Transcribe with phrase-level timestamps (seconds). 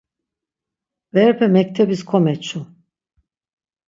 [1.13, 2.59] Berepe mektebis komeçu.